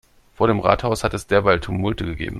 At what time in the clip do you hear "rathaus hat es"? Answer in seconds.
0.61-1.27